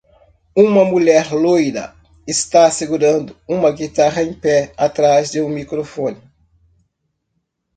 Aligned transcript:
Uma 0.55 0.83
mulher 0.83 1.31
loira 1.31 1.95
está 2.27 2.71
segurando 2.71 3.37
uma 3.47 3.71
guitarra 3.71 4.23
em 4.23 4.33
pé 4.33 4.73
atrás 4.75 5.29
de 5.29 5.39
um 5.43 5.47
microfone. 5.47 6.19